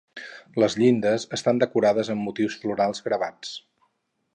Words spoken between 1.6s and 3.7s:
decorades amb motius florals gravats.